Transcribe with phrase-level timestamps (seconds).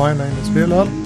[0.00, 1.04] My name is Wilhelm,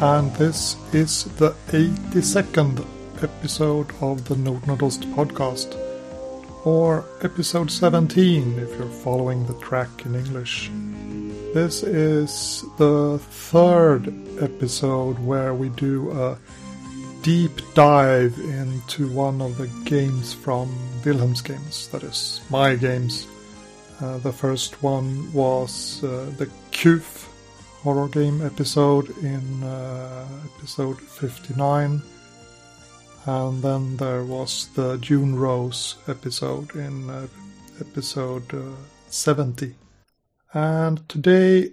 [0.00, 2.86] and this is the 82nd
[3.22, 5.76] episode of the Nordnordost podcast,
[6.64, 10.70] or episode 17 if you're following the track in English.
[11.52, 14.08] This is the third
[14.42, 16.38] episode where we do a
[17.20, 23.26] deep dive into one of the games from Wilhelm's games, that is, my games.
[24.00, 27.26] Uh, the first one was uh, the Kuf
[27.82, 30.26] horror game episode in uh,
[30.56, 32.02] episode 59.
[33.26, 37.26] And then there was the Dune Rose episode in uh,
[37.80, 38.76] episode uh,
[39.08, 39.74] 70.
[40.52, 41.72] And today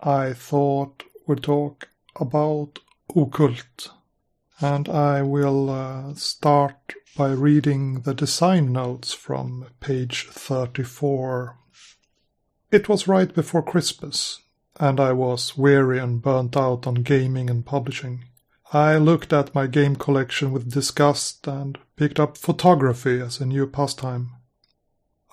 [0.00, 2.80] I thought we'd talk about
[3.14, 3.90] OKULT.
[4.60, 11.56] And I will uh, start by reading the design notes from page 34.
[12.72, 14.40] It was right before Christmas,
[14.78, 18.24] and I was weary and burnt out on gaming and publishing.
[18.72, 23.66] I looked at my game collection with disgust and picked up photography as a new
[23.66, 24.30] pastime.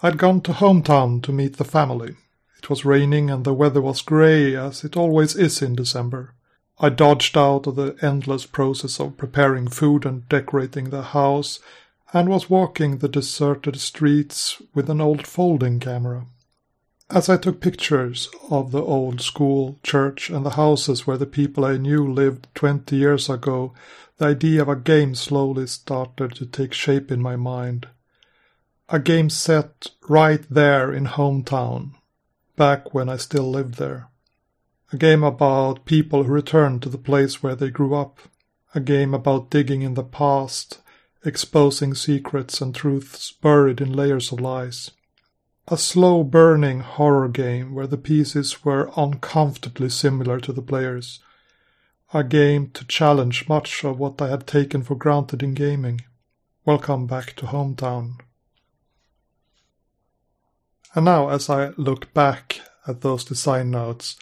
[0.01, 2.15] I'd gone to hometown to meet the family.
[2.57, 6.35] It was raining and the weather was grey, as it always is in December.
[6.79, 11.59] I dodged out of the endless process of preparing food and decorating the house,
[12.13, 16.27] and was walking the deserted streets with an old folding camera.
[17.09, 21.65] As I took pictures of the old school, church, and the houses where the people
[21.65, 23.73] I knew lived twenty years ago,
[24.17, 27.87] the idea of a game slowly started to take shape in my mind.
[28.89, 31.91] A game set right there in hometown,
[32.55, 34.07] back when I still lived there.
[34.91, 38.19] A game about people who return to the place where they grew up.
[38.75, 40.79] A game about digging in the past,
[41.25, 44.91] exposing secrets and truths buried in layers of lies.
[45.69, 51.21] A slow burning horror game where the pieces were uncomfortably similar to the players.
[52.13, 56.01] A game to challenge much of what I had taken for granted in gaming.
[56.65, 58.19] Welcome back to hometown.
[60.93, 64.17] And now, as I look back at those design notes,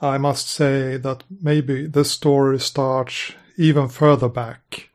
[0.00, 4.90] I must say that maybe the story starts even further back.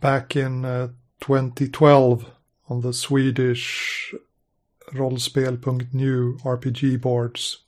[0.00, 0.88] Back in uh,
[1.20, 2.26] 2012
[2.68, 4.12] on the Swedish
[4.92, 7.58] rollspel.nu RPG boards.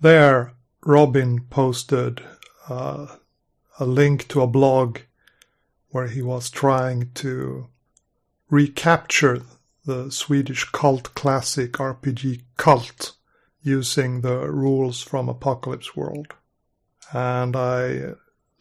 [0.00, 0.52] There,
[0.84, 2.22] Robin posted
[2.68, 3.06] uh,
[3.78, 4.98] a link to a blog
[5.88, 7.68] where he was trying to
[8.50, 9.42] recapture
[9.84, 13.12] the Swedish cult classic RPG KULT
[13.62, 16.34] using the rules from Apocalypse World.
[17.12, 18.14] And I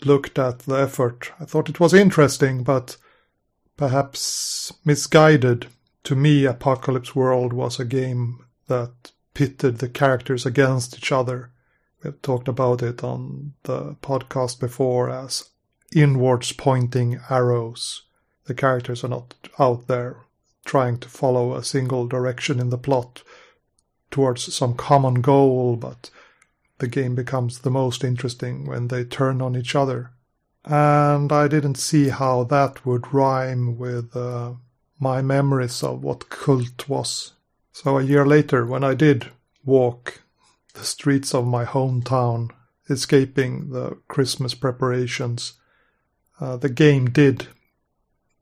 [0.06, 1.32] looked at the effort.
[1.40, 2.98] I thought it was interesting, but
[3.78, 5.68] perhaps misguided.
[6.04, 11.52] To me, Apocalypse World was a game that pitted the characters against each other.
[12.04, 15.50] We've talked about it on the podcast before as
[15.96, 18.04] inwards pointing arrows.
[18.46, 20.18] The characters are not out there
[20.66, 23.24] trying to follow a single direction in the plot,
[24.12, 26.10] towards some common goal, but
[26.78, 30.12] the game becomes the most interesting when they turn on each other.
[30.66, 34.54] And I didn't see how that would rhyme with uh,
[35.00, 37.34] my memories of what KULT was.
[37.72, 39.32] So a year later, when I did
[39.66, 40.22] walk
[40.74, 42.50] the streets of my hometown,
[42.90, 45.54] escaping the Christmas preparations,
[46.40, 47.48] uh, the game did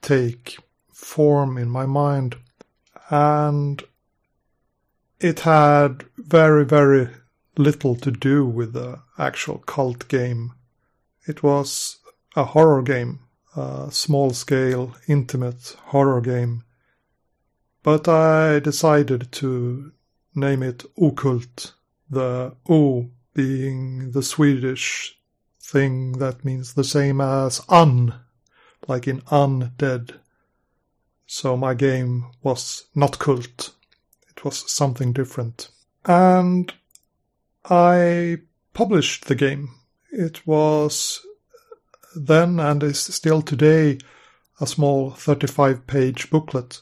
[0.02, 0.58] take
[0.92, 2.36] form in my mind.
[3.10, 3.84] And
[5.20, 7.10] it had very, very
[7.58, 10.54] little to do with the actual KULT game.
[11.28, 11.98] It was
[12.36, 13.20] a horror game,
[13.56, 16.64] a small scale, intimate horror game.
[17.84, 19.92] But I decided to
[20.36, 21.74] name it OKULT,
[22.10, 25.18] the O being the Swedish
[25.60, 28.14] thing that means the same as un,
[28.88, 30.20] like in undead.
[31.26, 33.72] So my game was not KULT,
[34.30, 35.70] it was something different.
[36.06, 36.74] And
[37.66, 38.40] I
[38.74, 39.70] published the game.
[40.12, 41.26] It was
[42.16, 43.98] then and is still today
[44.60, 46.82] a small 35 page booklet.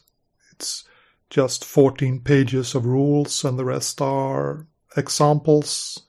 [0.51, 0.83] It's
[1.29, 4.67] just 14 pages of rules, and the rest are
[4.97, 6.01] examples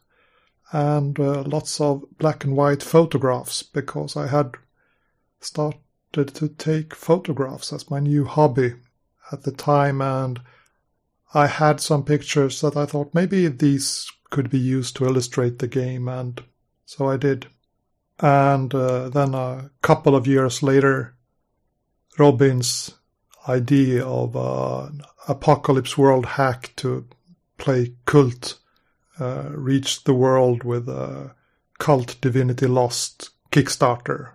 [0.73, 4.55] and uh, lots of black and white photographs because I had
[5.41, 8.75] started to take photographs as my new hobby
[9.33, 10.41] at the time and
[11.33, 15.69] I had some pictures that I thought maybe these could be used to illustrate the
[15.69, 16.43] game, and
[16.87, 17.47] so I did.
[18.21, 21.15] And uh, then a couple of years later,
[22.19, 22.93] Robin's
[23.49, 27.07] idea of uh, an apocalypse world hack to
[27.57, 28.59] play KULT
[29.19, 31.35] uh, reached the world with a
[31.79, 34.33] KULT Divinity Lost Kickstarter.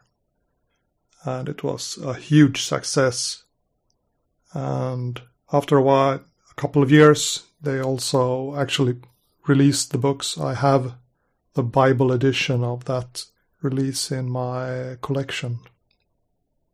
[1.23, 3.43] And it was a huge success.
[4.53, 5.21] And
[5.53, 8.97] after a while, a couple of years, they also actually
[9.47, 10.39] released the books.
[10.39, 10.95] I have
[11.53, 13.25] the Bible edition of that
[13.61, 15.59] release in my collection.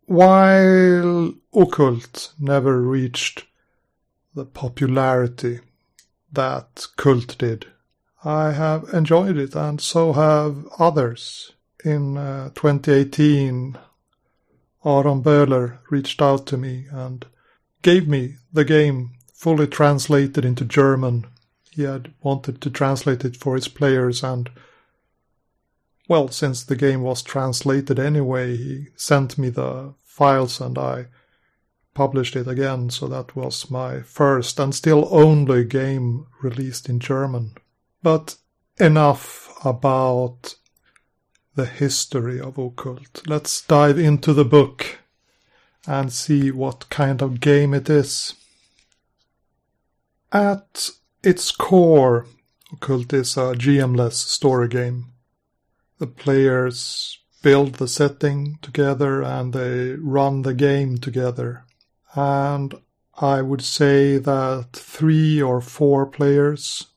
[0.05, 3.45] While OKULT never reached
[4.35, 5.59] the popularity
[6.31, 7.67] that KULT did,
[8.23, 11.53] I have enjoyed it, and so have others.
[11.83, 13.77] In uh, 2018,
[14.85, 17.25] Aron Böhler reached out to me and
[17.81, 21.25] gave me the game fully translated into German.
[21.71, 24.49] He had wanted to translate it for his players, and
[26.11, 31.05] well, since the game was translated anyway, he sent me the files and I
[31.93, 32.89] published it again.
[32.89, 37.53] So that was my first and still only game released in German.
[38.03, 38.35] But
[38.77, 40.55] enough about
[41.55, 43.25] the history of OKULT.
[43.25, 44.99] Let's dive into the book
[45.87, 48.33] and see what kind of game it is.
[50.33, 50.89] At
[51.23, 52.25] its core,
[52.73, 55.05] OKULT is a GM-less story game.
[56.01, 61.63] The players build the setting together and they run the game together.
[62.15, 62.73] And
[63.19, 66.87] I would say that three or four players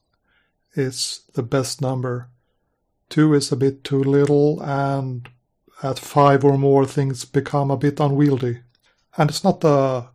[0.74, 2.30] is the best number.
[3.10, 5.28] Two is a bit too little, and
[5.82, 8.60] at five or more, things become a bit unwieldy.
[9.18, 10.08] And it's not a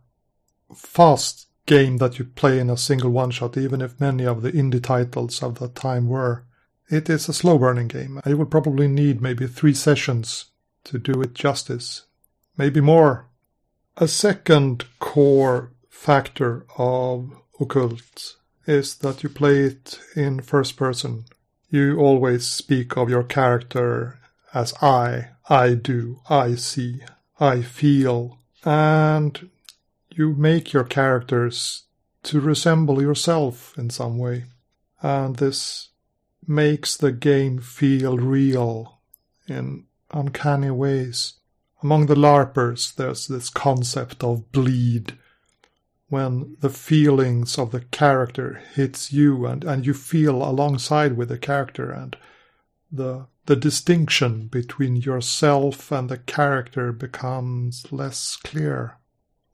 [0.74, 4.50] fast game that you play in a single one shot, even if many of the
[4.50, 6.44] indie titles of the time were.
[6.90, 8.20] It is a slow burning game.
[8.24, 10.46] I will probably need maybe three sessions
[10.84, 12.02] to do it justice.
[12.56, 13.28] Maybe more.
[13.96, 18.34] A second core factor of OKULT
[18.66, 21.26] is that you play it in first person.
[21.68, 24.18] You always speak of your character
[24.52, 27.02] as I, I do, I see,
[27.38, 29.48] I feel, and
[30.10, 31.84] you make your characters
[32.24, 34.46] to resemble yourself in some way.
[35.02, 35.89] And this
[36.50, 38.98] makes the game feel real
[39.46, 41.34] in uncanny ways.
[41.80, 45.16] Among the LARPers, there's this concept of bleed,
[46.08, 51.38] when the feelings of the character hits you and, and you feel alongside with the
[51.38, 52.16] character and
[52.90, 58.96] the the distinction between yourself and the character becomes less clear.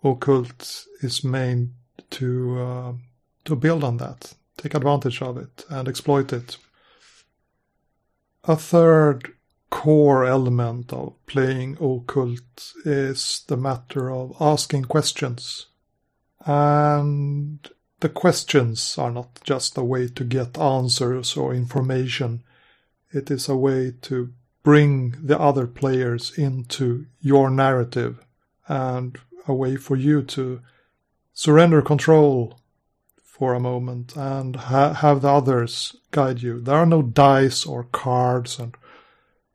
[0.03, 1.71] OKULT is made
[2.11, 2.93] to uh,
[3.45, 6.57] to build on that, take advantage of it, and exploit it.
[8.49, 9.33] A third
[9.71, 15.67] core element of playing OKULT is the matter of asking questions.
[16.45, 22.45] And the questions are not just a way to get answers or information.
[23.11, 24.33] It is a way to
[24.63, 28.25] bring the other players into your narrative
[28.69, 30.61] and a way for you to
[31.33, 32.61] surrender control
[33.39, 36.59] for a moment and ha- have the others guide you.
[36.59, 38.75] There are no dice or cards and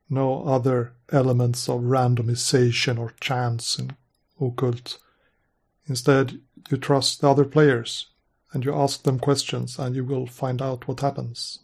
[0.07, 3.95] no other elements of randomization or chance in
[4.39, 4.99] OKULT.
[5.87, 8.07] Instead, you trust the other players
[8.53, 11.59] and you ask them questions and you will find out what happens.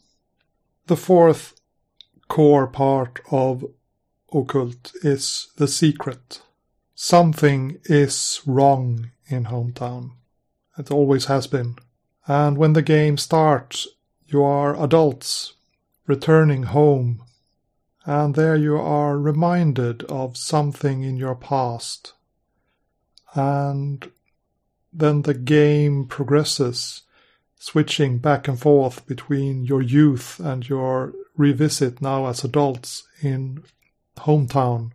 [0.88, 1.54] The fourth
[2.28, 3.64] core part of
[4.34, 6.42] OKULT is the secret.
[6.96, 10.14] Something is wrong in hometown.
[10.80, 11.76] It always has been.
[12.28, 13.88] And when the game starts,
[14.28, 15.54] you are adults
[16.06, 17.24] returning home
[18.08, 22.14] and there you are reminded of something in your past.
[23.34, 24.10] And
[24.94, 27.02] then the game progresses,
[27.60, 33.66] switching back and forth between your youth and your revisit now as adults in
[34.16, 34.92] hometown.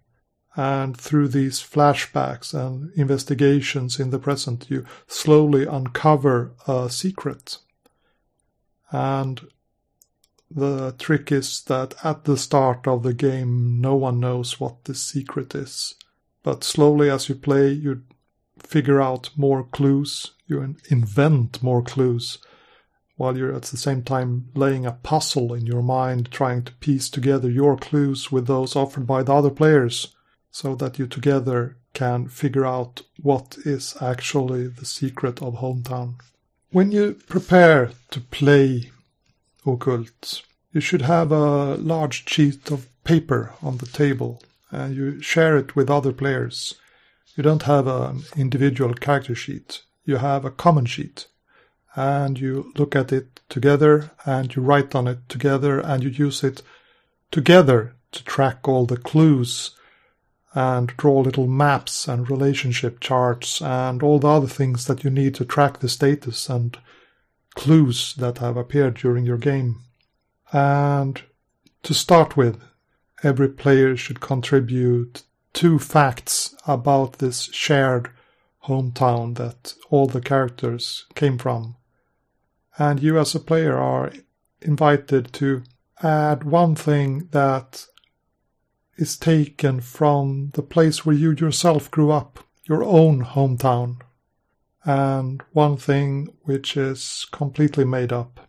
[0.55, 7.59] And through these flashbacks and investigations in the present, you slowly uncover a secret.
[8.91, 9.41] And
[10.51, 14.95] the trick is that at the start of the game, no one knows what the
[14.95, 15.95] secret is.
[16.43, 18.03] But slowly as you play, you
[18.59, 22.39] figure out more clues, you invent more clues,
[23.17, 27.09] while you're at the same time laying a puzzle in your mind, trying to piece
[27.09, 30.15] together your clues with those offered by the other players,
[30.53, 36.15] so that you together can figure out what is actually the secret of Hometown.
[36.71, 38.93] When you prepare to play
[39.65, 40.43] OKULT.
[40.73, 45.77] You should have a large sheet of paper on the table and you share it
[45.77, 46.75] with other players.
[47.37, 49.83] You don't have an individual character sheet.
[50.05, 51.27] You have a common sheet.
[51.95, 56.43] and you look at it together and you write on it together and you use
[56.43, 56.63] it
[57.31, 59.77] together to track all the clues
[60.55, 65.35] and draw little maps and relationship charts and all the other things that you need
[65.35, 66.79] to track the status and
[67.55, 69.81] clues that have appeared during your game.
[70.53, 71.23] And
[71.83, 72.61] to start with,
[73.23, 78.11] every player should contribute two facts about this shared
[78.65, 81.77] hometown that all the characters came from.
[82.79, 84.13] And you, as a player, are
[84.61, 85.63] invited to
[86.03, 87.87] add one thing that
[88.97, 93.97] is taken from the place where you yourself grew up, your own hometown,
[94.85, 98.49] and one thing which is completely made up.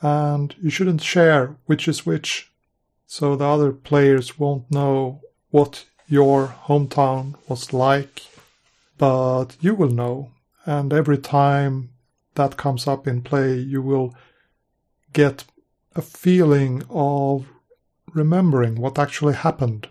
[0.00, 2.50] And you shouldn't share which is which,
[3.06, 8.22] so the other players won't know what your hometown was like,
[8.96, 10.30] but you will know.
[10.64, 11.90] And every time
[12.34, 14.14] that comes up in play, you will
[15.12, 15.44] get
[15.96, 17.46] a feeling of
[18.14, 19.88] remembering what actually happened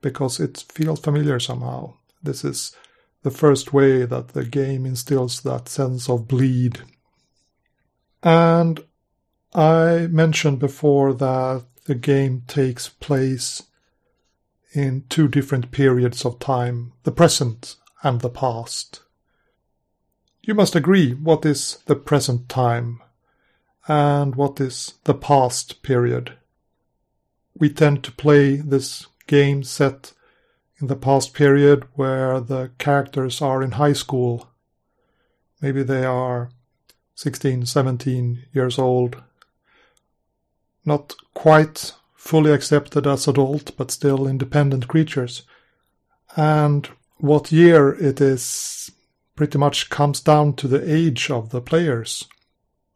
[0.00, 1.94] because it feels familiar somehow.
[2.22, 2.76] This is
[3.22, 6.82] the first way that the game instills that sense of bleed.
[8.22, 8.84] And
[9.54, 13.62] I mentioned before that the game takes place
[14.72, 19.00] in two different periods of time the present and the past.
[20.42, 23.00] You must agree what is the present time
[23.88, 26.36] and what is the past period
[27.58, 30.12] we tend to play this game set
[30.80, 34.48] in the past period where the characters are in high school.
[35.60, 36.50] Maybe they are
[37.14, 39.22] 16, 17 years old.
[40.84, 45.42] Not quite fully accepted as adult, but still independent creatures.
[46.36, 48.90] And what year it is
[49.36, 52.26] pretty much comes down to the age of the players.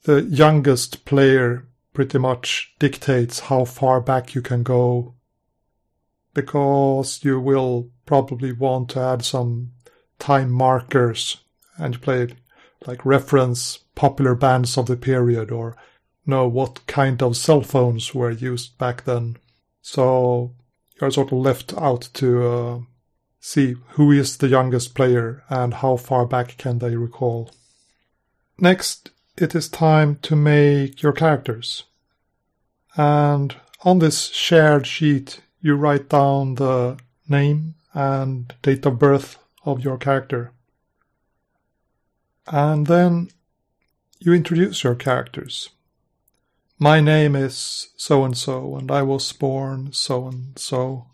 [0.02, 1.67] The youngest player
[1.98, 5.16] pretty much dictates how far back you can go
[6.32, 9.72] because you will probably want to add some
[10.20, 11.38] time markers
[11.76, 12.28] and play
[12.86, 15.76] like reference popular bands of the period or
[16.24, 19.36] know what kind of cell phones were used back then.
[19.82, 20.54] So
[21.00, 22.78] you're sort of left out to uh,
[23.40, 27.50] see who is the youngest player and how far back can they recall.
[28.56, 31.82] Next, it is time to make your characters.
[32.98, 39.84] And on this shared sheet, you write down the name and date of birth of
[39.84, 40.50] your character.
[42.48, 43.30] And then
[44.18, 45.68] you introduce your characters.
[46.80, 51.06] My name is so and so, and I was born so and so.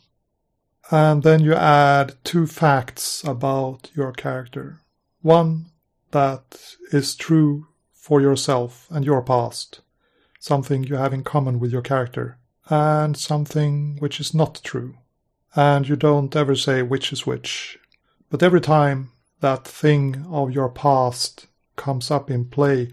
[0.90, 4.80] And then you add two facts about your character.
[5.20, 5.66] One
[6.12, 9.80] that is true for yourself and your past,
[10.44, 12.36] something you have in common with your character,
[12.68, 14.94] and something which is not true.
[15.56, 17.78] And you don't ever say which is which.
[18.28, 21.46] But every time that thing of your past
[21.76, 22.92] comes up in play,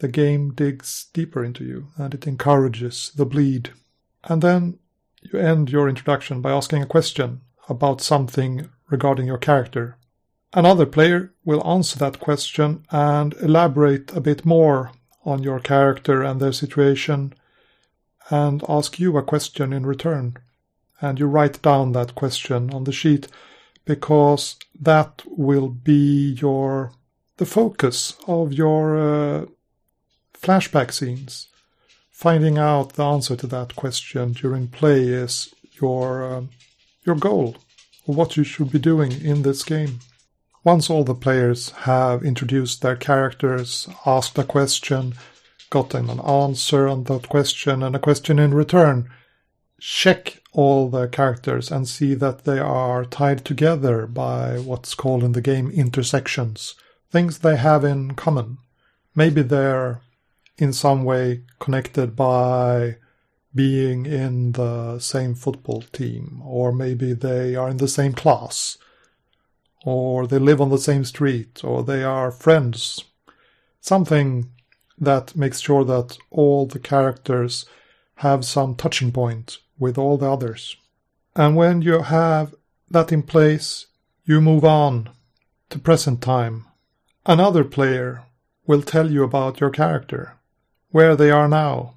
[0.00, 3.70] the game digs deeper into you and it encourages the bleed.
[4.24, 4.78] And then
[5.22, 7.40] you end your introduction by asking a question
[7.70, 9.96] about something regarding your character.
[10.52, 14.92] Another player will answer that question and elaborate a bit more
[15.30, 17.32] on your character and their situation
[18.30, 20.36] and ask you a question in return.
[21.00, 23.28] And you write down that question on the sheet
[23.84, 26.92] because that will be your
[27.38, 29.46] the focus of your uh,
[30.34, 31.48] flashback scenes.
[32.10, 36.42] Finding out the answer to that question during play is your uh,
[37.06, 37.56] your goal,
[38.04, 40.00] what you should be doing in this game.
[40.62, 45.14] Once all the players have introduced their characters, asked a question,
[45.70, 49.08] gotten an answer on that question and a question in return,
[49.80, 55.32] check all the characters and see that they are tied together by what's called in
[55.32, 56.74] the game intersections,
[57.10, 58.58] things they have in common.
[59.14, 60.02] Maybe they're
[60.58, 62.96] in some way connected by
[63.54, 68.76] being in the same football team, or maybe they are in the same class,
[69.84, 73.04] or they live on the same street, or they are friends.
[73.80, 74.50] Something
[74.98, 77.64] that makes sure that all the characters
[78.16, 80.76] have some touching point with all the others.
[81.34, 82.54] And when you have
[82.90, 83.86] that in place,
[84.24, 85.10] you move on
[85.70, 86.66] to present time.
[87.24, 88.24] Another player
[88.66, 90.34] will tell you about your character,
[90.90, 91.94] where they are now,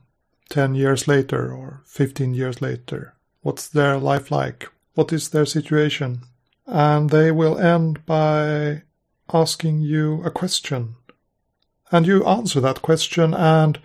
[0.50, 3.16] 10 years later or 15 years later.
[3.42, 4.70] What's their life like?
[4.94, 6.22] What is their situation?
[6.65, 8.84] And they will end by
[9.34, 10.96] asking you a question.
[11.91, 13.79] And you answer that question and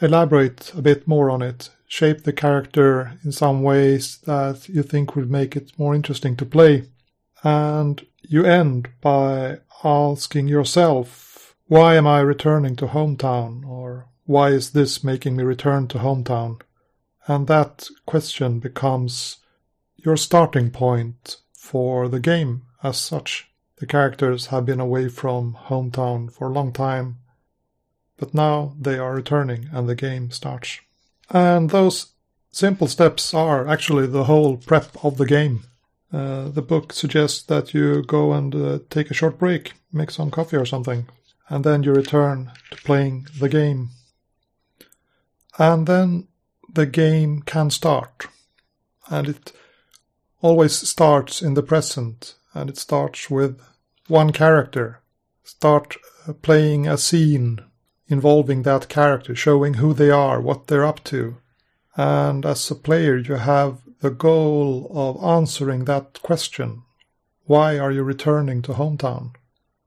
[0.00, 5.14] elaborate a bit more on it, shape the character in some ways that you think
[5.14, 6.88] would make it more interesting to play.
[7.42, 13.66] And you end by asking yourself, why am I returning to hometown?
[13.66, 16.60] Or why is this making me return to hometown?
[17.26, 19.36] And that question becomes
[19.96, 21.36] your starting point
[21.70, 23.48] for the game as such.
[23.76, 27.18] The characters have been away from hometown for a long time,
[28.16, 30.80] but now they are returning and the game starts.
[31.30, 32.08] And those
[32.50, 35.62] simple steps are actually the whole prep of the game.
[36.12, 40.32] Uh, the book suggests that you go and uh, take a short break, make some
[40.32, 41.06] coffee or something,
[41.48, 43.90] and then you return to playing the game.
[45.56, 46.26] And then
[46.68, 48.26] the game can start.
[49.08, 49.52] And it
[50.40, 53.60] always starts in the present, and it starts with
[54.08, 55.00] one character.
[55.44, 57.60] Start uh, playing a scene
[58.08, 61.36] involving that character, showing who they are, what they're up to.
[61.96, 66.82] And as a player, you have the goal of answering that question.
[67.44, 69.34] Why are you returning to hometown?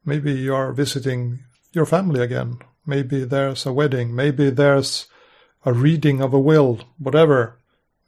[0.05, 1.39] Maybe you are visiting
[1.72, 2.60] your family again.
[2.86, 4.13] Maybe there's a wedding.
[4.13, 5.07] Maybe there's
[5.65, 7.60] a reading of a will, whatever.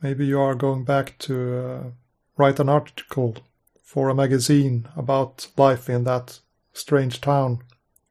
[0.02, 1.84] Maybe you are going back to uh,
[2.38, 3.38] write an article
[3.84, 6.40] for a magazine about life in that
[6.74, 7.60] strange town.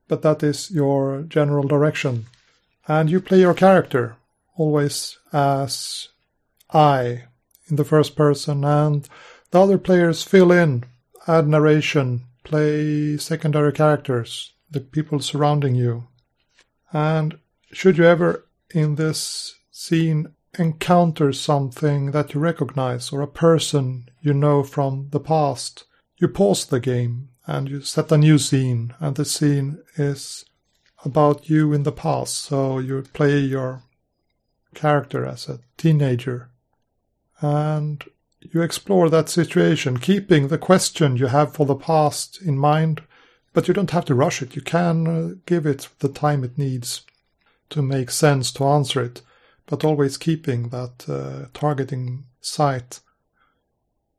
[0.09, 2.27] But that is your general direction.
[2.87, 4.17] And you play your character
[4.57, 6.09] always as
[6.73, 7.25] I
[7.69, 9.09] in the first person, and
[9.51, 10.85] the other players fill in,
[11.27, 16.09] add narration, play secondary characters, the people surrounding you.
[16.93, 17.39] And
[17.73, 24.35] should you ever in this scene encounter something that you recognize or a person you
[24.35, 25.85] know from the past,
[26.17, 30.45] you pause the game and you set a new scene, and the scene is
[31.05, 32.39] about you in the past.
[32.39, 33.83] So you play your
[34.75, 36.51] character as a teenager
[37.41, 38.05] and
[38.41, 43.03] you explore that situation, keeping the question you have for the past in mind,
[43.53, 44.55] but you don't have to rush it.
[44.55, 47.03] You can uh, give it the time it needs
[47.71, 49.23] to make sense to answer it,
[49.67, 53.01] but always keeping that uh, targeting sight.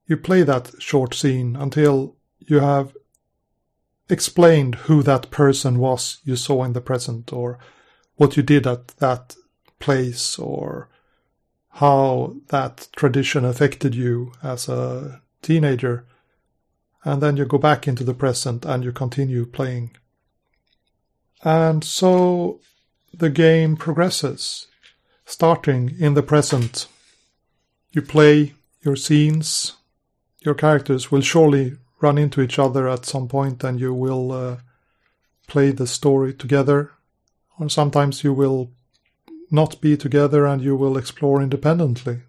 [0.08, 2.93] You play that short scene until you have
[4.10, 7.60] explained who that person was you saw in the present, or
[8.15, 9.36] what you did at that
[9.79, 10.89] place, or
[11.69, 16.05] how that tradition affected you as a teenager.
[17.03, 19.91] And then you go back into the present and you continue playing.
[21.43, 22.62] And so
[23.13, 24.67] the game progresses,
[25.25, 26.88] starting in the present.
[27.91, 29.73] You play your scenes,
[30.41, 34.57] your characters will surely run into each other at some point and you will uh,
[35.47, 36.91] play the story together.
[37.59, 38.71] Or sometimes you will
[39.49, 42.21] not be together and you will explore independently.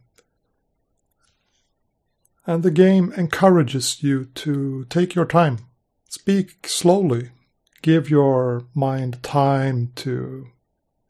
[2.47, 5.59] And the game encourages you to take your time,
[6.09, 7.31] speak slowly,
[7.83, 10.49] give your mind time to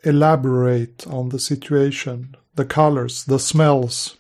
[0.07, 4.16] elaborate on the situation, the colors, the smells.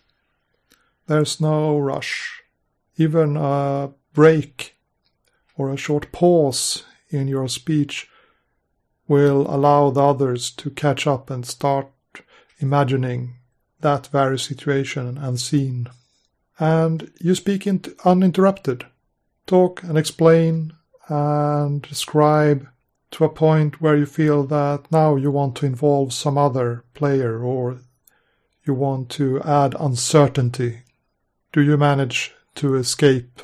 [1.06, 2.42] There's no rush.
[2.96, 4.76] Even a break
[5.56, 8.08] or a short pause in your speech
[9.06, 11.88] will allow the others to catch up and start
[12.58, 13.36] imagining
[13.80, 15.86] that very situation and scene.
[16.58, 17.68] And you speak
[18.04, 18.86] uninterrupted.
[19.46, 20.72] Talk and explain
[21.08, 22.66] and describe
[23.16, 27.42] to a point where you feel that now you want to involve some other player
[27.42, 27.78] or
[28.66, 30.82] you want to add uncertainty.
[31.50, 33.40] Do you manage to escape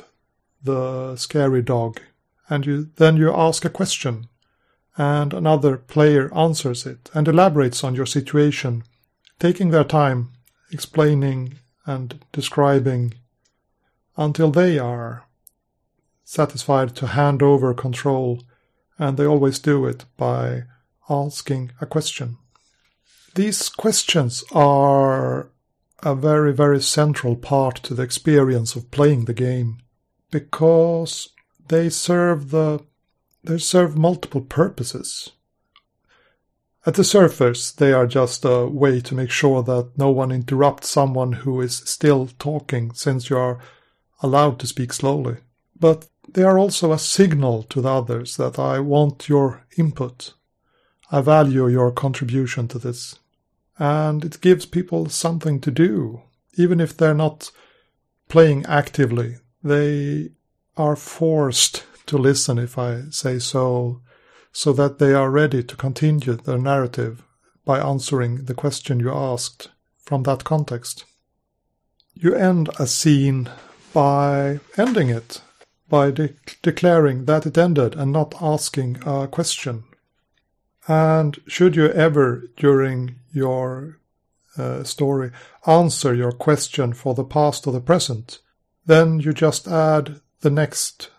[0.63, 1.99] the scary dog?
[2.47, 4.27] And you, then you ask a question
[4.95, 8.83] and another player answers it and elaborates on your situation,
[9.39, 10.33] taking their time,
[10.71, 11.55] explaining
[11.87, 13.15] and describing
[14.17, 15.25] until they are
[16.23, 18.43] satisfied to hand over control,
[18.97, 20.63] and they always do it by
[21.09, 22.37] asking a question.
[23.35, 25.49] These questions are
[26.03, 29.79] a very, very central part to the experience of playing the game
[30.31, 31.29] because
[31.67, 32.81] they serve the
[33.43, 35.31] they serve multiple purposes.
[36.85, 40.89] At the surface, they are just a way to make sure that no one interrupts
[40.89, 43.59] someone who is still talking, since you are
[44.21, 45.37] allowed to speak slowly.
[45.77, 50.33] But they are also a signal to the others that I want your input.
[51.11, 53.19] I value your contribution to this.
[53.77, 56.21] And it gives people something to do.
[56.55, 57.51] Even if they're not
[58.29, 60.31] playing actively, they
[60.77, 64.01] are forced to listen if I say so,
[64.51, 67.23] so that they are ready to continue their narrative
[67.65, 71.05] by answering the question you asked from that context.
[72.13, 73.49] You end a scene
[73.93, 75.41] by ending it,
[75.93, 79.83] by de- declaring that it ended and not asking a question.
[80.87, 83.99] And should you ever, during your
[84.57, 85.29] uh, story,
[85.67, 88.39] answer your question for the past or the present,
[88.87, 91.11] then you just add the next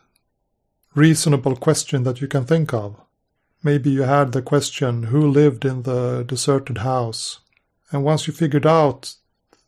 [0.97, 3.01] reasonable question that you can think of.
[3.63, 7.39] Maybe you had the question, who lived in the deserted house?
[7.93, 9.15] And once you figured out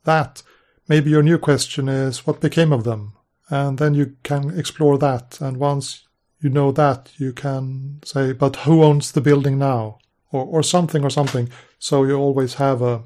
[0.03, 0.43] that,
[0.89, 3.13] maybe your new question is, what became of them?
[3.49, 5.41] And then you can explore that.
[5.41, 6.07] And once
[6.41, 9.99] you know that, you can say, but who owns the building now?
[10.33, 11.49] Or, or something or something.
[11.79, 13.05] So you always have a,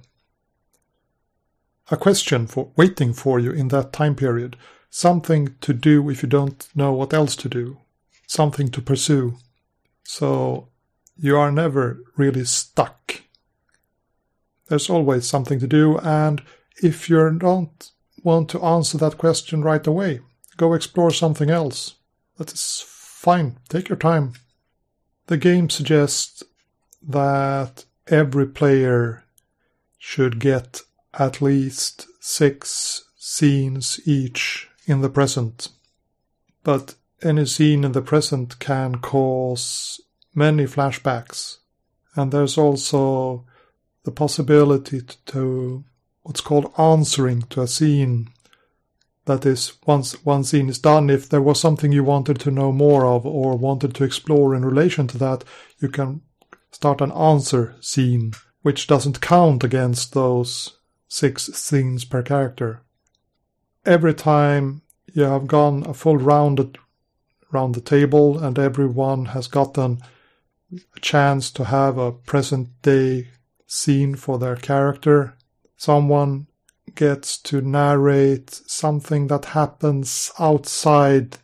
[1.91, 4.57] a question for waiting for you in that time period.
[4.89, 7.79] Something to do if you don't know what else to do.
[8.27, 9.37] Something to pursue.
[10.03, 10.69] So
[11.17, 13.23] you are never really stuck.
[14.69, 16.43] There's always something to do, and
[16.83, 17.91] if you don't
[18.23, 20.21] want to answer that question right away,
[20.61, 21.95] go explore something else.
[22.37, 23.57] That is fine.
[23.71, 24.35] Take your time.
[25.27, 26.43] The game suggests
[27.03, 29.25] that every player
[29.99, 30.83] should get
[31.19, 35.71] at least six scenes each in the present.
[36.63, 39.99] But any scene in the present can cause
[40.35, 41.57] many flashbacks.
[42.17, 43.47] And there's also
[44.05, 45.85] the possibility to
[46.23, 48.29] what's called answering to a scene.
[49.31, 52.73] That is, once one scene is done, if there was something you wanted to know
[52.73, 55.45] more of or wanted to explore in relation to that,
[55.79, 56.23] you can
[56.73, 62.83] start an answer scene, which doesn't count against those six scenes per character.
[63.87, 64.83] Every time
[65.15, 66.77] you have gone a full round
[67.55, 70.01] around the table and everyone has gotten
[70.73, 73.29] a chance to have a present day
[73.69, 75.37] scene for their character.
[75.77, 76.49] Someone
[76.95, 81.39] gets to narrate something that happens outside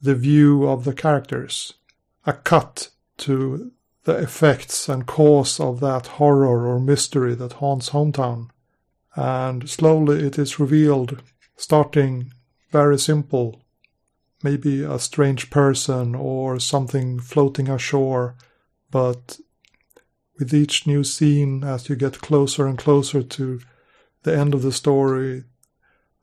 [0.00, 1.74] the view of the characters.
[2.26, 3.72] A cut to
[4.04, 8.50] the effects and cause of that horror or mystery that haunts hometown.
[9.16, 11.22] And slowly it is revealed,
[11.56, 12.32] starting
[12.70, 13.64] very simple
[14.44, 18.36] maybe a strange person or something floating ashore.
[18.90, 19.40] But
[20.38, 23.60] with each new scene, as you get closer and closer to
[24.24, 25.44] the end of the story,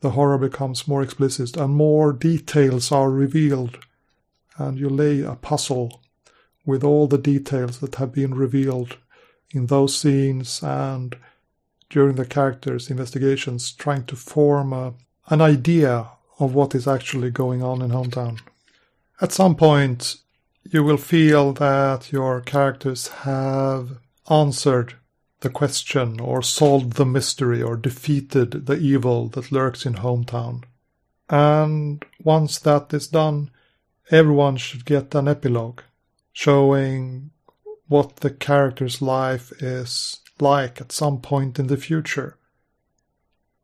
[0.01, 3.79] the horror becomes more explicit and more details are revealed.
[4.57, 6.01] And you lay a puzzle
[6.65, 8.97] with all the details that have been revealed
[9.51, 11.15] in those scenes and
[11.89, 14.93] during the characters' investigations, trying to form a,
[15.29, 16.07] an idea
[16.39, 18.39] of what is actually going on in Hometown.
[19.19, 20.15] At some point,
[20.63, 23.97] you will feel that your characters have
[24.29, 24.95] answered
[25.41, 30.63] the question or solved the mystery or defeated the evil that lurks in Hometown.
[31.29, 33.51] And once that is done,
[34.09, 35.81] everyone should get an epilogue
[36.33, 37.31] showing
[37.87, 42.37] what the character's life is like at some point in the future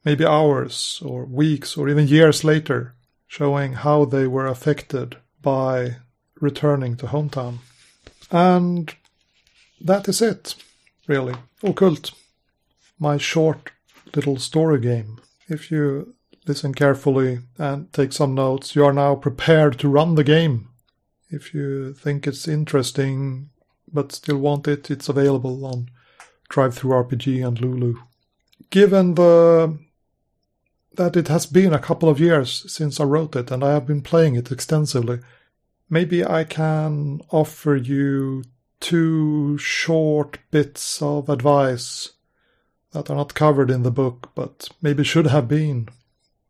[0.07, 2.95] maybe hours or weeks or even years later,
[3.27, 5.97] showing how they were affected by
[6.39, 7.57] returning to hometown.
[8.31, 8.95] And
[9.81, 10.55] that is it,
[11.07, 11.35] really.
[11.63, 12.11] OKULT.
[12.99, 13.71] My short
[14.15, 15.19] little story game.
[15.47, 16.15] If you
[16.45, 20.69] listen carefully and take some notes, you are now prepared to run the game.
[21.29, 23.49] If you think it's interesting
[23.91, 25.89] but still want it, it's available on
[26.49, 27.95] DriveThruRPG and Lulu.
[28.69, 29.77] Given the
[30.95, 33.85] that it has been a couple of years since I wrote it and I have
[33.85, 35.19] been playing it extensively.
[35.89, 38.43] Maybe I can offer you
[38.79, 42.11] two short bits of advice
[42.91, 45.89] that are not covered in the book but maybe should have been.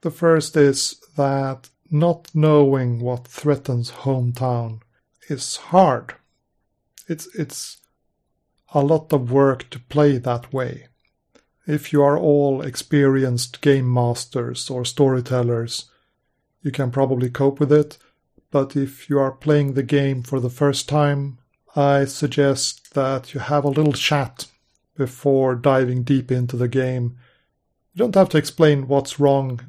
[0.01, 4.81] The first is that not knowing what threatens hometown
[5.29, 6.15] is hard.
[7.07, 7.77] It's it's
[8.73, 10.87] a lot of work to play that way.
[11.65, 15.89] If you are all experienced game masters or storytellers,
[16.61, 17.97] you can probably cope with it.
[18.51, 21.39] But if you are playing the game for the first time,
[21.77, 24.47] I suggest that you have a little chat
[24.95, 27.17] before diving deep into the game.
[27.93, 29.61] You don't have to explain what's wrong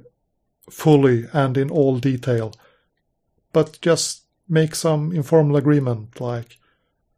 [0.71, 2.55] fully and in all detail,
[3.53, 6.57] but just make some informal agreement like,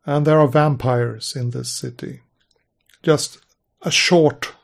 [0.04, 2.22] and there are vampires in this city.
[3.00, 3.38] Just
[3.82, 4.54] a short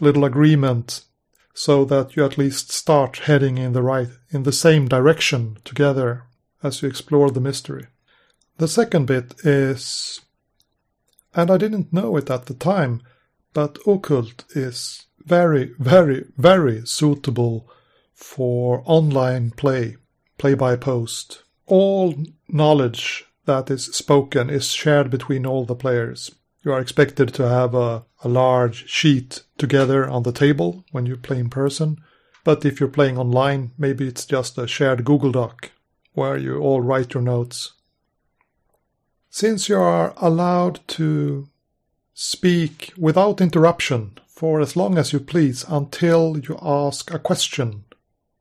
[0.00, 1.04] little agreement
[1.54, 6.24] so that you at least start heading in the right in the same direction together
[6.64, 7.86] as you explore the mystery.
[8.60, 10.20] The second bit is,
[11.34, 13.00] and I didn't know it at the time,
[13.54, 17.70] but OKULT is very, very, very suitable
[18.12, 19.96] for online play,
[20.36, 21.42] play by post.
[21.64, 22.14] All
[22.50, 26.30] knowledge that is spoken is shared between all the players.
[26.62, 31.16] You are expected to have a, a large sheet together on the table when you
[31.16, 31.96] play in person.
[32.44, 35.70] But if you're playing online, maybe it's just a shared Google Doc
[36.12, 37.72] where you all write your notes.
[39.30, 41.48] Since you are allowed to
[42.12, 47.84] speak without interruption for as long as you please until you ask a question,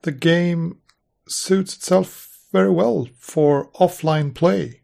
[0.02, 0.80] the game
[1.28, 4.82] suits itself very well for offline play.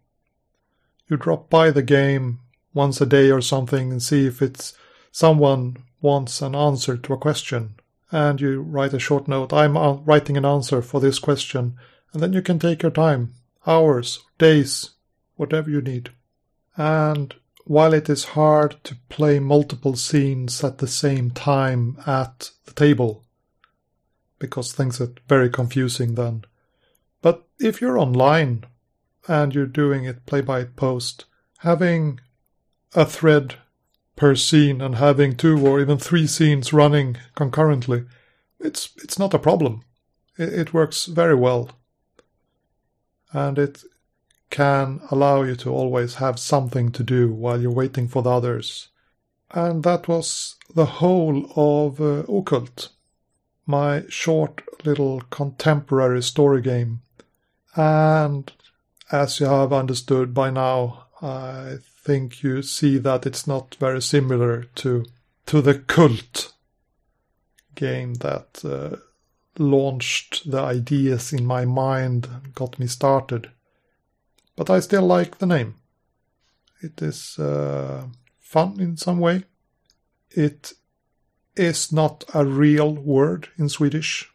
[1.10, 2.40] You drop by the game
[2.74, 4.74] once a day or something and see if it's
[5.12, 7.76] someone wants an answer to a question
[8.12, 11.76] and you write a short note i'm uh, writing an answer for this question
[12.14, 13.34] and then you can take your time
[13.66, 14.92] hours days
[15.36, 16.10] whatever you need
[16.78, 22.74] and while it is hard to play multiple scenes at the same time at the
[22.74, 23.24] table
[24.40, 26.44] because things are very confusing then
[27.22, 28.64] but if you're online
[29.28, 31.26] and you're doing it play by post
[31.60, 32.20] having
[32.94, 33.56] a thread
[34.16, 38.06] per scene and having two or even three scenes running concurrently,
[38.60, 39.84] it's it's not a problem.
[40.38, 41.72] It, it works very well,
[43.34, 43.84] and it
[44.50, 48.90] can allow you to always have something to do while you're waiting for the others.
[49.52, 52.90] And that was the whole of uh, OKULT,
[53.66, 57.02] my short little contemporary story game.
[57.76, 58.52] And
[59.12, 64.64] as you have understood by now, I think you see that it's not very similar
[64.76, 65.06] to
[65.48, 66.54] to the KULT
[67.76, 68.98] game that uh,
[69.58, 73.52] launched the ideas in my mind got me started.
[74.56, 75.76] But I still like the name.
[76.82, 78.08] It is uh,
[78.40, 79.44] fun in some way.
[80.30, 80.74] It
[81.56, 84.30] is not a real word in Swedish.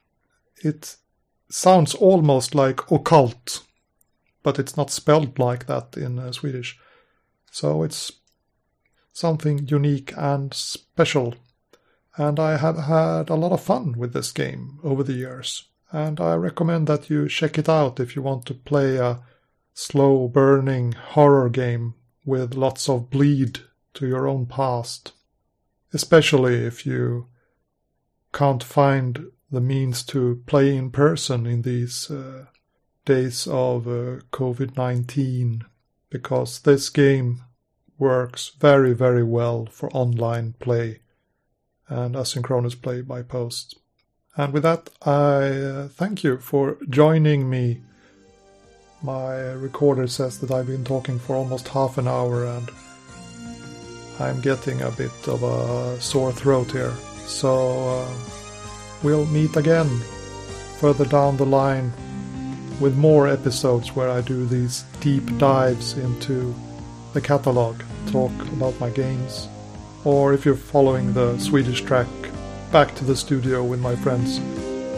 [0.63, 0.97] It
[1.51, 3.63] sounds almost like occult,
[4.43, 6.79] but it's not spelled like that in uh, Swedish.
[7.51, 8.13] So it's
[9.13, 11.35] something unique and special.
[12.17, 15.65] And I have had a lot of fun with this game over the years.
[15.93, 19.21] And I recommend that you check it out if you want to play a
[19.75, 23.61] slow burning horror game with lots of bleed
[23.95, 25.13] to your own past.
[25.93, 27.27] Especially if you
[28.33, 32.47] can't find the means to play in person in these uh,
[33.05, 35.65] days of uh, COVID 19
[36.11, 37.43] because this game
[37.99, 41.01] works very, very well for online play
[41.89, 43.77] and asynchronous play by post.
[44.37, 47.83] And with that, I uh, thank you for joining me.
[49.03, 52.71] My recorder says that I've been talking for almost half an hour and
[54.19, 56.93] I'm getting a bit of a sore throat here.
[57.25, 58.15] So uh,
[59.03, 59.89] we'll meet again
[60.79, 61.91] further down the line
[62.79, 66.55] with more episodes where I do these deep dives into
[67.15, 69.49] the catalog, talk about my games.
[70.05, 72.09] Or if you're following the Swedish track,
[72.71, 74.41] back to the studio with my friends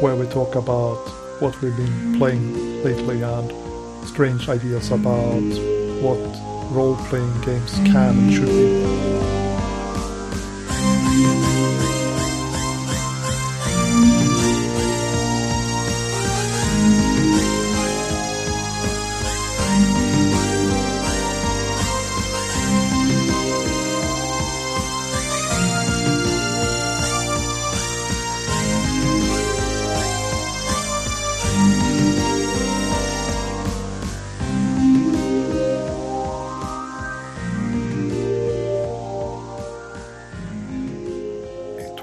[0.02, 0.98] where we talk about
[1.40, 3.71] what we've been playing lately and
[4.06, 5.42] strange ideas about
[6.02, 6.18] what
[6.72, 9.21] role playing games can and should be.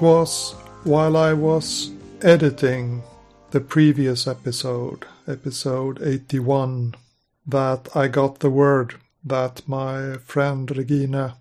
[0.00, 0.52] Was
[0.84, 1.90] while I was
[2.22, 3.02] editing
[3.50, 6.94] the previous episode, episode 81,
[7.46, 11.36] that I got the word that my friend Regina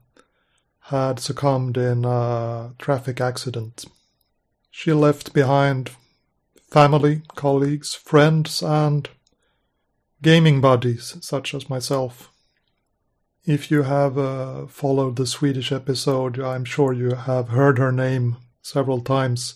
[0.81, 3.85] had succumbed in a traffic accident.
[4.69, 5.91] She left behind
[6.69, 9.07] family, colleagues, friends, and
[10.21, 12.29] gaming buddies such as myself.
[13.45, 18.37] If you have uh, followed the Swedish episode, I'm sure you have heard her name
[18.61, 19.55] several times.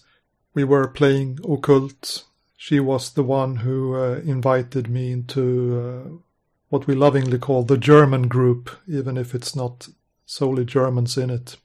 [0.54, 2.24] We were playing OKULT.
[2.58, 6.10] She was the one who uh, invited me into uh,
[6.70, 9.90] what we lovingly call the German group, even if it's not
[10.26, 11.58] solely Germans in it.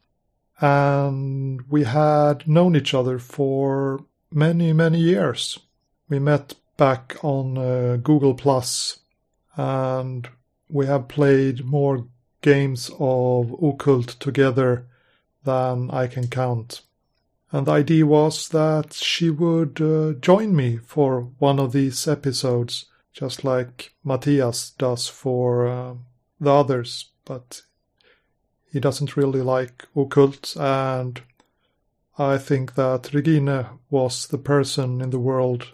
[0.61, 5.59] And we had known each other for many, many years.
[6.09, 8.99] We met back on uh, Google Plus
[9.57, 10.29] and
[10.69, 12.07] we have played more
[12.41, 14.87] games of OKULT together
[15.45, 16.83] than I can count.
[17.51, 22.87] And the idea was that she would uh, join me for one of these episodes,
[23.13, 25.95] just like Matthias does for uh,
[26.41, 27.63] the others, but
[28.71, 31.23] he doesn't really like OKULT, and
[32.19, 35.73] I think that Regina was the person in the world,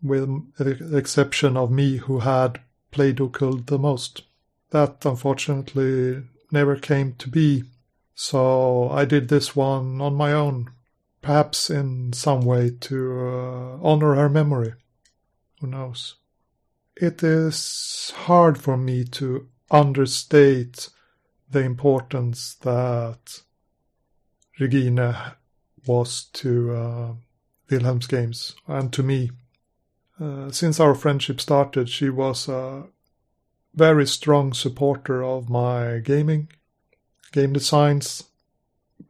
[0.00, 2.60] with the exception of me, who had
[2.92, 4.22] played OKULT the most.
[4.70, 7.64] That unfortunately never came to be,
[8.20, 10.72] so I did this one on my own,
[11.22, 14.74] perhaps in some way to uh, honor her memory.
[15.60, 16.16] Who knows?
[16.96, 20.88] It is hard for me to understate
[21.48, 23.40] the importance that
[24.58, 25.36] Regina
[25.86, 27.12] was to uh,
[27.70, 29.30] Wilhelm's games and to me.
[30.18, 32.86] Uh, since our friendship started, she was a
[33.76, 36.48] very strong supporter of my gaming,
[37.32, 38.24] game designs,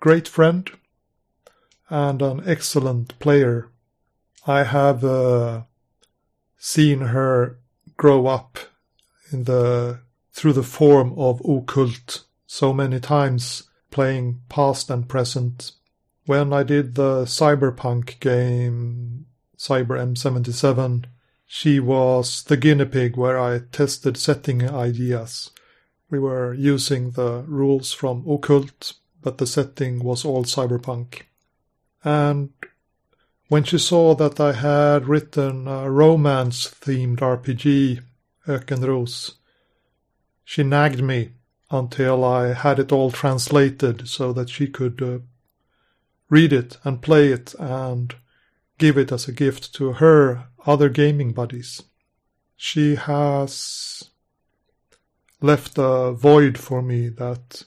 [0.00, 0.70] great friend,
[1.88, 3.68] and an excellent player.
[4.46, 5.62] I have uh,
[6.58, 7.58] seen her
[7.96, 8.58] grow up
[9.30, 10.00] in the
[10.32, 15.72] through the form of OKULT so many times, playing past and present.
[16.26, 19.26] When I did the cyberpunk game
[19.58, 21.06] Cyber M77,
[21.46, 25.50] she was the guinea pig where I tested setting ideas.
[26.10, 31.22] We were using the rules from OKULT, but the setting was all cyberpunk.
[32.02, 32.50] And
[33.48, 38.02] when she saw that I had written a romance themed RPG,
[38.46, 39.34] Ökenros,
[40.44, 41.32] she nagged me
[41.70, 45.18] until I had it all translated so that she could uh,
[46.30, 48.14] read it and play it and
[48.78, 51.82] give it as a gift to her other gaming buddies.
[52.56, 54.10] She has
[55.40, 57.64] left a void for me that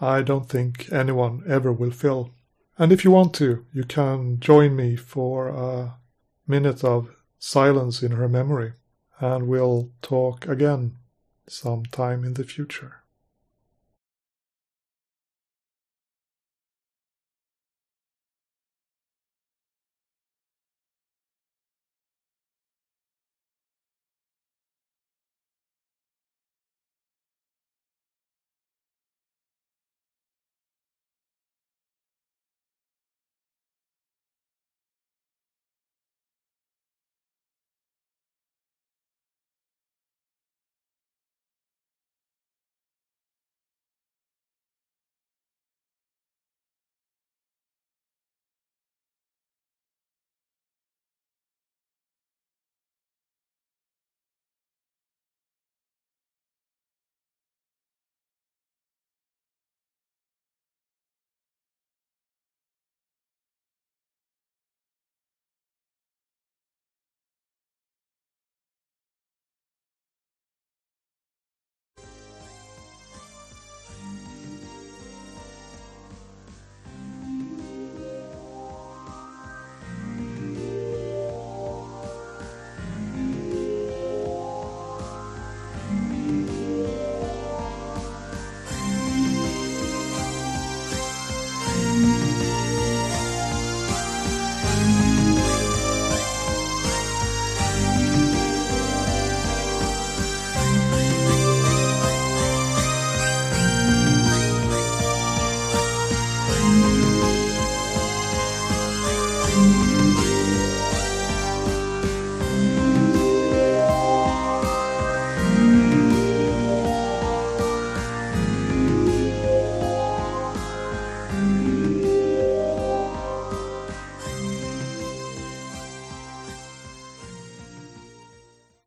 [0.00, 2.30] I don't think anyone ever will fill.
[2.78, 5.96] And if you want to, you can join me for a
[6.46, 8.74] minute of silence in her memory,
[9.20, 10.96] and we'll talk again
[11.48, 12.97] sometime in the future.